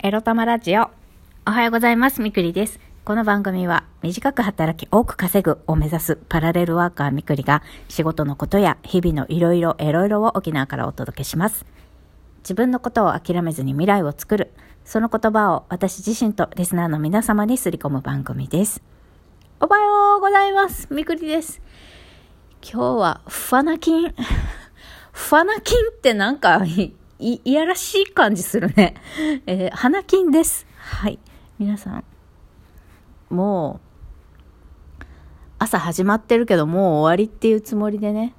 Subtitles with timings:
[0.00, 0.92] エロ玉ラジオ。
[1.44, 2.22] おはようございます。
[2.22, 2.78] みくりです。
[3.04, 11.66] この番組は短く働き多く稼ぐを目指すパラレルワーカーみくりが仕事のことや日々のいろいろエロいろを沖縄からお届けします。
[12.42, 14.52] 自分のことを諦めずに未来を作る。
[14.84, 18.80] その言葉を私自身とリスナーの皆様にすり込む番組です。
[19.58, 20.86] おはようございます。
[20.92, 21.60] みくりです。
[22.62, 24.14] 今日はファナキン。
[25.10, 26.62] ファナキンってなんか
[27.18, 28.94] い、い、やらしい感じするね。
[29.46, 30.66] えー、花金です。
[30.78, 31.18] はい。
[31.58, 32.04] 皆さん、
[33.30, 33.80] も
[35.00, 35.04] う、
[35.58, 38.34] 朝始まってるけど、もう終わりっていうつもりでね、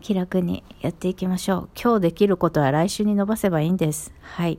[0.00, 1.68] 気楽にやっていきましょう。
[1.80, 4.12] 今日できることは来週に伸ばせばいいんです。
[4.22, 4.58] はい。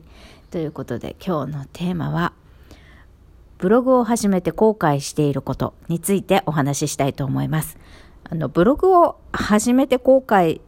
[0.50, 2.32] ということで、今日のテーマは、
[3.58, 7.78] ブログを始めて後悔していることについてお話ししたいと思います。
[8.28, 10.60] あの、ブログを始めて後悔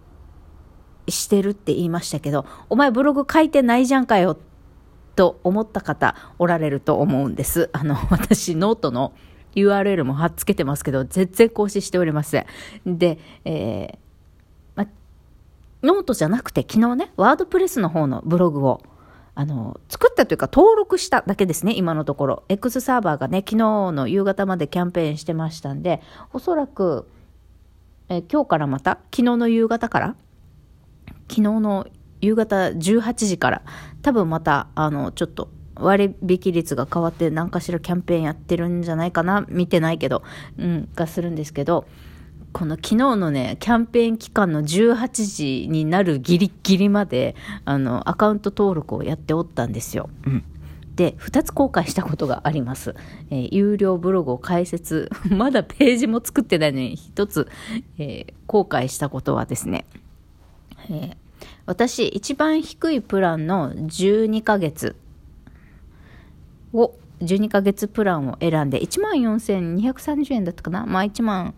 [1.11, 4.39] してるって言いましたけど、お前ブログ書いてないじゃんかよ
[5.17, 7.71] と思った方おられると思うんです。
[7.73, 9.13] あの、 私ノートの
[9.55, 12.47] URL も貼っつけてますけど、全然更新しておりません。
[12.99, 14.87] で、えーま、
[15.83, 18.83] ノートじゃなくて昨日ね、ワードプレスの方のブログを
[19.39, 22.43] あの、作ったというか登録しただけですね、今のところ。
[22.49, 23.57] X サーバーがね、昨日
[23.93, 27.07] の夕方までキャンペーンしてましたんで、おそらく、
[28.09, 30.17] え今日からまた、昨日の夕方から、
[31.29, 31.87] 昨日の
[32.21, 33.63] 夕方18時から、
[34.03, 40.25] 多分また、あの、ちょっと、割引率が変わって何かしらキャンペーンやってるんじゃないかな見てないけど、
[40.59, 41.87] うん、がするんですけど、
[42.53, 50.11] この昨日のね、キャンペーン期間の18時になるギリギリまで、あの、アカウント登録をやっておったんですよ。
[50.27, 50.45] うん。
[50.97, 52.97] で、2つ後悔したことがあります。
[53.31, 57.49] えー有料ブログを開設、 まだページも作ってないのに、1つ、
[57.99, 59.85] えー後悔したことはですね、
[60.91, 61.17] えー
[61.67, 64.97] 私、一番低いプランの12ヶ月
[66.73, 70.87] を、12ヶ月プランを選んで、14,230円だったかな？
[70.87, 71.55] まあ1万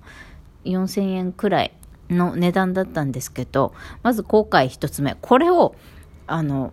[0.65, 1.72] 4000円くらい
[2.11, 3.72] の値段だったんですけど、
[4.03, 5.17] まず後悔一つ目。
[5.21, 5.77] これを、
[6.27, 6.73] あの、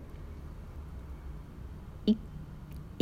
[2.06, 2.16] い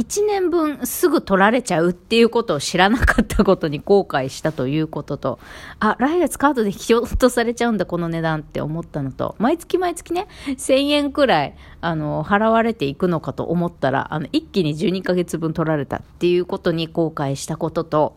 [0.08, 5.38] 1年分すぐ取られちゃうっていうことを知らなかったことに後悔したということと、
[5.80, 18.16] あ、来月カードで引き落とされちゃうんだ、この値段って思ったのと、毎月毎月ね、1000円くらい、あの、払われていくのかと思ったら、あの、一気に12ヶ月分取られたっていうことに後悔したことと、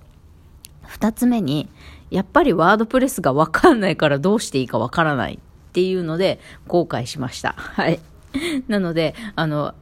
[0.86, 1.70] 二つ目に、
[2.12, 7.54] やっぱりワードプレスがわかんないからどうしていいかわからないっていうので後悔しました。
[7.58, 8.00] はい。
[8.68, 9.74] なので、あの、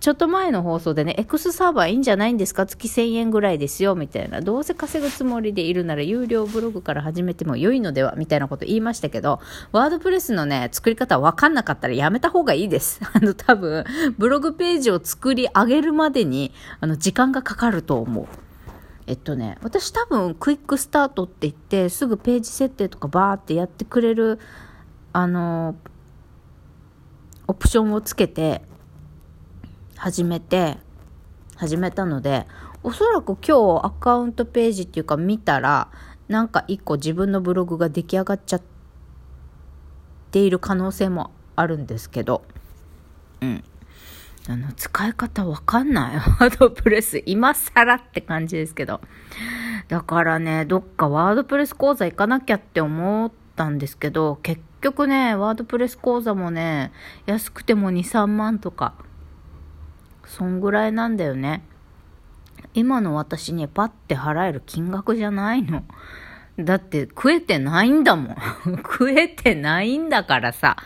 [0.00, 2.64] ちょっと前の放送でね、X サーバーいいんじゃないんですか？
[2.64, 4.40] 月1000円ぐらいですよ、みたいな。
[4.40, 8.14] どうせ稼ぐつもりでいるなら有料ブログから始めても良いのでは？
[8.16, 9.40] みたいなこと言いましたけど、
[9.72, 13.00] ワードプレスのね、作り方わかんなかったらやめた方がいいです。
[13.12, 13.84] あの、多分、
[14.16, 18.26] ブログページを作り上げるまでに、あの、時間がかかると思う。
[19.06, 24.38] えっとね、私多分クイックスタートって言ってすぐページ設定とかバーってやってくれる
[25.12, 25.74] あの
[27.48, 28.62] オプションをつけて
[30.00, 30.78] 始めて
[31.56, 32.46] 始めたので
[32.82, 35.90] おそらく今日アカウントページっていうか見たら
[36.26, 38.62] なんか一個自分のブログが出来上がっちゃっ
[40.30, 42.42] ている可能性もあるんですけど
[43.42, 43.64] うん
[44.48, 46.14] あの、使い方わかんない。
[46.16, 47.22] ワードプレス。
[47.26, 49.02] 今更って感じですけど。
[49.88, 56.90] だからね、どっかワードプレス講座行かなきゃって思ったんですけど、結局ね、ワードプレス講座もね、
[57.26, 58.94] 安くても2、3万とか、
[60.30, 61.62] そんぐらいなんだよね。
[62.72, 65.82] 今の私にパッて払える金額じゃないの。
[66.56, 68.36] だって食えてないんだもん。
[68.78, 70.76] 食えてないんだからさ。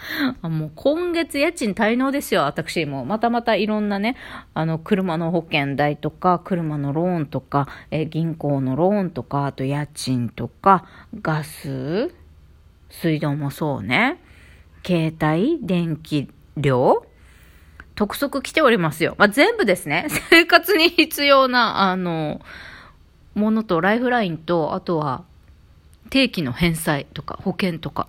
[0.41, 3.05] もう今月家賃滞納ですよ、私も。
[3.05, 4.17] またまたいろんなね、
[4.55, 10.87] あの、車の保険代とか、車のローンとか、え銀行のローンとか、あと家賃とか、
[11.21, 12.15] ガス、
[12.89, 14.21] 水道もそうね。
[14.87, 17.05] 携帯、電気料
[17.95, 19.15] 督促来ておりますよ。
[19.19, 20.07] まあ、全部ですね。
[20.31, 22.41] 生活に必要な、あの、
[23.35, 25.25] ものと、ライフラインと、あとは、
[26.11, 28.09] 定期の返済とか保険とか、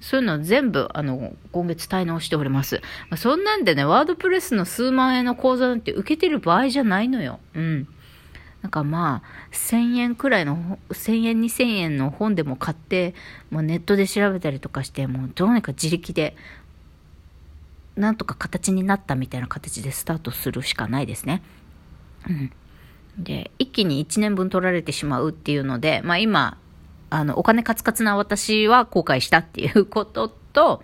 [0.00, 2.82] そういうの全部、あの、今月滞納しております。
[3.08, 7.40] まあ、そんなんでね、ワードプレスの数万円の講座なんて受けてる場合じゃないのよ。
[7.54, 7.88] うん。
[8.64, 13.14] なんかまあ、1000円くらいの、1000円、2000円の本でも買って、
[13.50, 16.34] もうネットで調べたりとかして、もうどうにか自力で、
[17.96, 21.42] なんとか形になったみたいな形でスタートするしかないですね。
[22.28, 22.52] うん。
[23.18, 26.58] で、一気に1年分取られてしまうっていうので、まあ今、
[27.10, 30.82] あの、お金カツカツな私は後悔したっていうことと、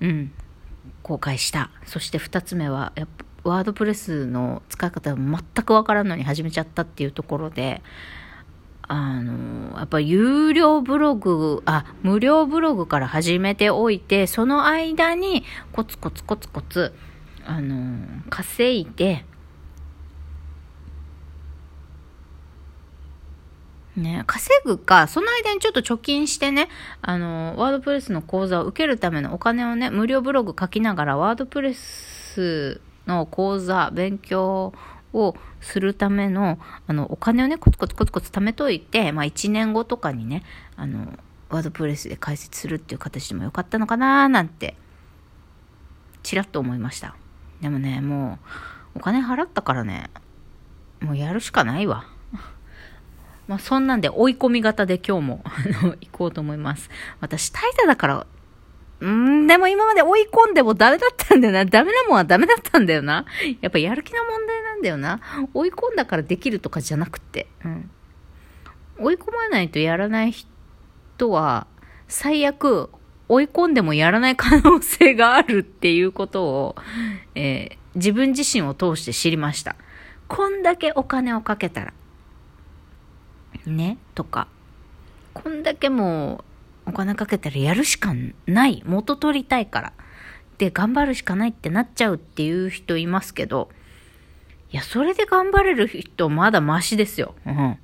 [0.00, 0.32] うん、
[1.02, 1.70] 後悔した。
[1.86, 3.08] そして二つ目は、やっ
[3.42, 7.82] ぱワードプレスの使い方全くわからんのに始めちゃったっていうところで、
[8.88, 16.94] あの、やっぱ有料ブログ、あ、無料ブログから始めておいて、その間にコツコツコツコツ、
[17.44, 19.24] あの、稼いで、
[23.96, 26.68] ね、稼ぐか、その間にちょっと貯金してね、
[27.02, 34.74] あの、ワードプレスの講座を受けるためのお金をね、無料ブログ書きながら、ワードプレスの講座、勉強
[35.16, 40.42] をするための、あの、お金をね、コツコツコツコツ貯めといて、まあ、1年後とかにね、
[40.76, 41.18] あの、
[41.48, 44.76] ワードプレスで解説するっていう形でもよかったのかななんて、
[46.22, 47.16] ちらっと思いました。
[47.60, 48.38] でもね、も
[48.94, 50.10] う、お金払ったからね、
[51.00, 52.04] もうやるしかないわ。
[53.48, 56.90] まあ、そんなんで追い込み型で今日も、あの、行こうと思います。
[57.20, 58.26] 私、怠惰だから、
[58.98, 61.64] うん、でも今まで追い込んでもダメだったんだよな。
[61.64, 63.26] ダメなもんはダメだったんだよな。
[63.60, 65.20] やっぱやる気の問題なんだよな。
[65.52, 67.46] 追い込んだからできるとかじゃなくて。
[67.64, 67.90] うん。
[68.98, 71.66] 追い込まないとやらない人は、
[72.08, 72.88] 最悪、
[73.28, 76.76] 追い込んでもやらない可能性があるっていうことを、
[77.34, 79.76] えー、自分自身を通して知りました。
[80.28, 81.92] こんだけお金をかけたら、
[83.66, 84.48] ね、とか、
[85.34, 86.55] こんだけもう
[86.86, 88.14] お金かけたらやるしか
[88.46, 88.82] ない。
[88.86, 89.92] 元取りたいから。
[90.58, 93.70] で、頑張るしかないってなっちゃうっていう人いますけど、
[94.72, 97.34] いや、それで頑張れる人まだマシですよ。
[97.44, 97.78] うん。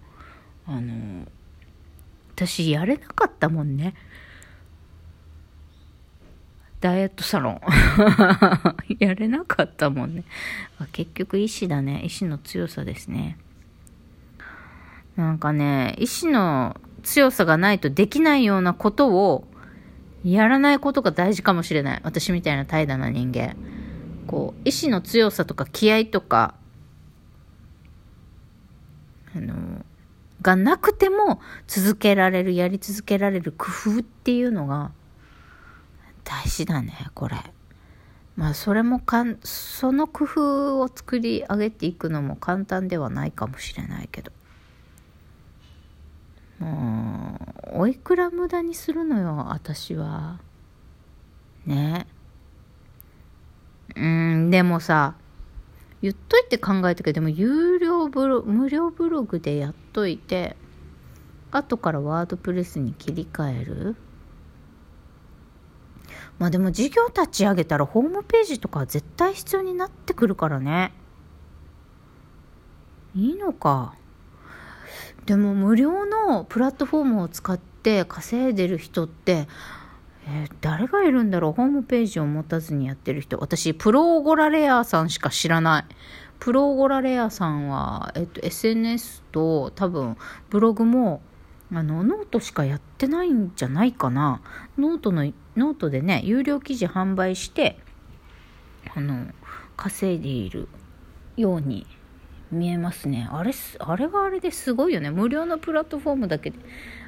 [0.67, 1.27] あの、
[2.35, 3.95] 私やれなかったもんね。
[6.81, 7.61] ダイエットサロン。
[8.99, 10.25] やれなかったもんね。
[10.91, 12.03] 結局意志だね。
[12.05, 13.39] 意志の強さですね。
[15.17, 19.45] なんかね、意志の強さがないとできないようなことを
[20.25, 22.01] やらないことが大事かもしれない。
[22.05, 23.57] 私みたいな怠惰な人間。
[24.27, 26.55] こう、意志の強さとか気合とか、
[29.35, 29.85] あの、
[30.43, 34.93] がなくても続けられる、やり続けられる工夫っていうのが
[36.25, 37.37] 大事だね、これ。
[38.37, 44.33] まあ、それもかん、その工夫を作り上げていくのも簡単ではないかもしれないけど。
[46.63, 47.39] も
[47.75, 50.41] うおいくら無駄にするのよ私は。
[51.67, 52.07] ね。
[53.95, 55.17] うんでもさ
[56.01, 60.57] 言っといて考えたけどでも有料ブロ無料ブログでやっといて
[61.51, 63.97] 後からワードプレスに切り替える？
[66.39, 70.93] まあでも事業立ち上げたらホームページとか絶対必要になってくるからね。
[73.15, 73.95] いいのか。
[75.27, 79.47] でも無料のプラットフォームを使って稼いでる人って、
[80.27, 81.53] えー、誰がいるんだろう？
[81.53, 83.39] ホームページを持たずにやってる人。
[83.39, 85.85] 私、プロゴラレアさんしか知らない。
[86.39, 90.17] プロゴラレアさんは、えっと、SNS と多分
[90.51, 91.23] ブログも
[91.75, 94.43] あの、ノートしかやってないんじゃないかな。
[94.77, 95.25] ノートの、
[95.57, 97.79] ノートでね、有料記事販売して、
[98.95, 99.29] あの、
[99.77, 100.69] 稼いでいる
[101.37, 101.87] ように
[102.53, 103.29] 見えますね。
[103.33, 105.11] あれあれはあれですごいよね。
[105.11, 106.59] 無料のプラットフォームだけで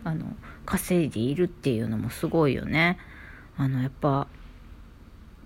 [0.03, 0.25] あの
[0.67, 2.99] 稼いでいるっていうのもすごいよね。
[3.57, 4.27] あのやっぱ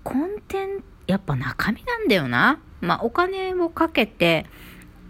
[0.03, 2.59] コンテンツやっぱ中身なんだよな。
[2.81, 4.45] まあお金をかけて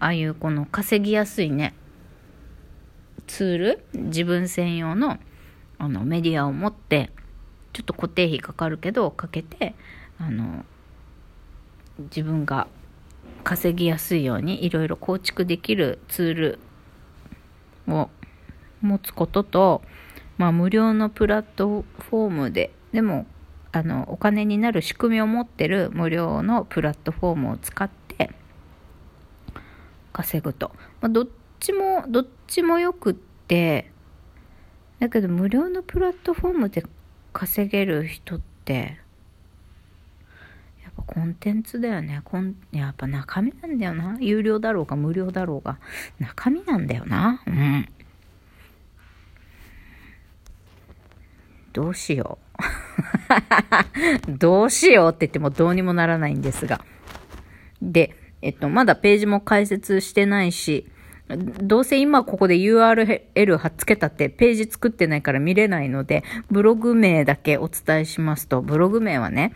[0.00, 1.74] ああいうこの稼ぎやすいね
[3.26, 5.18] ツール自分専用の
[5.78, 7.10] あのメディアを持って
[7.72, 9.74] ちょっと固定費かかるけどかけて
[10.18, 10.64] あの
[11.98, 12.66] 自分が
[13.44, 16.58] 稼ぎやすいようにいろいろ構築できるツール
[17.88, 18.08] を
[18.80, 19.82] 持つことと、
[20.38, 23.26] まあ、無料のプラットフォームででも
[23.72, 28.30] あのお金になる仕組みを持ってる無料のプラットフォームを使って
[30.12, 31.28] 稼ぐと、まあ、どっ
[31.60, 33.90] ちもどっちもよくって
[34.98, 36.84] だけど無料のプラットフォームで
[37.32, 39.00] 稼げる人って
[41.20, 42.22] コンテンツだよね。
[42.24, 44.16] コンやっぱ中身なんだよな。
[44.20, 45.78] 有料だろうが無料だろうが。
[46.18, 47.42] 中身なんだよな。
[47.46, 47.86] うん。
[51.74, 52.38] どうしよ
[54.26, 54.32] う。
[54.32, 56.82] どうしようって言ってもどうにもならないんですが。
[57.82, 60.86] で、えっと、まだページも解説してないし、
[61.28, 69.52] どうせ今ここで URL 貼っつけたってページ作ってないから見れないので、ブログ名だけお伝えしますと、ブログ名はね、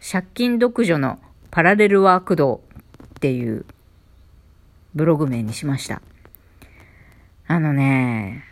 [0.00, 1.18] 借金独女の
[1.50, 2.60] パラレルワーク道
[3.04, 3.64] っていう
[4.94, 6.02] ブログ名にしました。
[7.46, 8.44] あのね、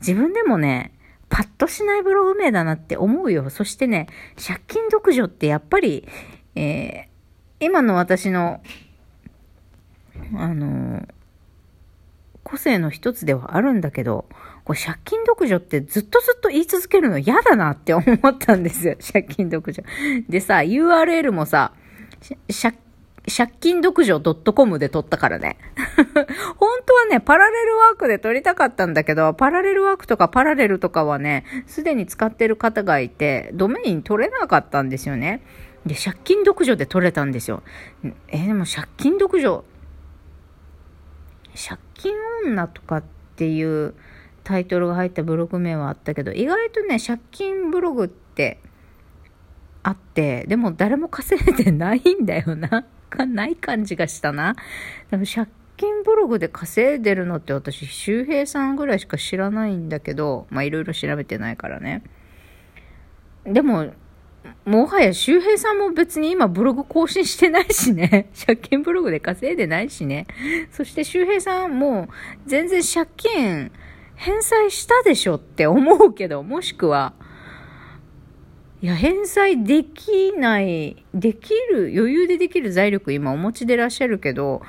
[0.00, 0.92] 自分でもね、
[1.28, 3.50] パッとしないブログ名だなって思うよ。
[3.50, 4.06] そしてね、
[4.36, 6.06] 借金独女ってやっぱり、
[6.54, 7.08] え
[7.60, 8.60] 今の私の、
[10.36, 11.06] あの、
[12.44, 14.26] 個性の一つではあるんだけど、
[14.68, 18.96] これ借金独女ってずっとずっと言い続けるの嫌だなって思ったんですよ。
[19.00, 19.82] 借金独女。
[20.28, 21.72] でさ、URL もさ、
[22.52, 22.76] 借
[23.60, 25.56] 金独女 .com で撮ったからね。
[26.58, 35.40] 本当はね、パラレルワークで撮りたかったんだけど、パラレルワークとかパラレルとかはね、すでに使ってる方がいて、ドメイン取れなかったんですよね。
[35.86, 37.62] で、借金独女で撮れたんですよ。
[38.28, 39.64] え、でも借金独女、
[41.54, 43.04] 借金女とかっ
[43.36, 43.94] ていう
[44.48, 48.58] タイトルが入ったブログ名はあったけど、意外とね、借金ブログって
[49.82, 52.86] あって、でも誰も稼いでないんだよな。
[53.10, 54.56] か ない感じがしたな。
[55.10, 62.02] でも借金ブログで稼いでるのって私、周平さんぐらいしか知らないんだけど、まあいろいろ調べてないからね。
[63.44, 63.92] でも、
[64.64, 68.30] もはや周平さんも別に今ブログ更新してないしね。
[68.46, 70.26] 借金ブログで稼いでないしね。
[70.70, 72.08] そして周平さんも
[72.46, 73.72] 全然借金
[74.18, 77.14] 返済したでしょって思うけど、もしくは、
[78.82, 84.60] いや、返済できない、できる、余裕でできる財力今お持ちでいらっしゃるけど、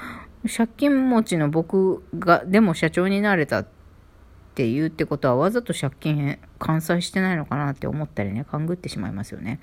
[0.56, 3.68] 借金持ちの僕が、でも社長になれたっ
[4.54, 9.60] て言うってことはわざと借金完済してないのかなって思ったりね、勘ぐってしまいますよね。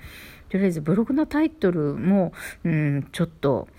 [0.49, 2.33] とりあえずブログのタイトルも、
[2.65, 3.69] うん、ちょっと、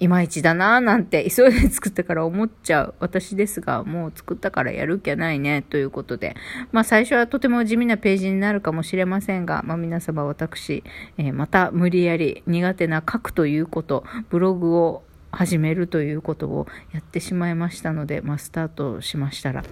[0.00, 6.36] いまいちだなぁなんて急いで作ったから思っちゃう私ですが、もう作ったからやる気はないねということで、
[6.70, 10.84] まあ最初はとても地味なページになるかもしれませんが、まあ皆様私、
[11.16, 15.02] えー、また無理やり苦手な書くということ、ブログを
[15.32, 19.64] 始めるということをやってしまいましたので、まあスタートしましたら、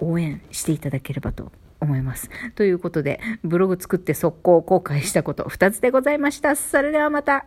[0.00, 2.28] 応援していただければと思います。
[2.56, 6.56] ということで、ブログ作って速攻後悔したこと2つでございました。
[6.56, 7.46] それではまた。